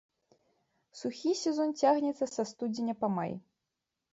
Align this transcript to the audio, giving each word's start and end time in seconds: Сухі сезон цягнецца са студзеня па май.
Сухі 1.01 1.31
сезон 1.41 1.69
цягнецца 1.83 2.25
са 2.35 2.43
студзеня 2.53 2.93
па 3.03 3.07
май. 3.19 3.31